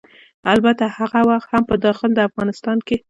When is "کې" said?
2.87-2.97